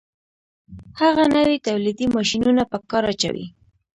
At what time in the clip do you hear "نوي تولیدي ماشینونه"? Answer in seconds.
1.35-2.63